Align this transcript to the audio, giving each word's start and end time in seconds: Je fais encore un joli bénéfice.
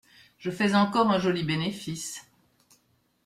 Je 0.39 0.49
fais 0.49 0.73
encore 0.73 1.11
un 1.11 1.19
joli 1.19 1.43
bénéfice. 1.43 2.25